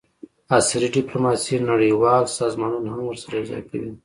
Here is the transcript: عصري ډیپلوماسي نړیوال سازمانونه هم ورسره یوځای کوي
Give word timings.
عصري 0.57 0.87
ډیپلوماسي 0.97 1.55
نړیوال 1.71 2.23
سازمانونه 2.39 2.89
هم 2.95 3.01
ورسره 3.07 3.33
یوځای 3.35 3.61
کوي 3.69 3.91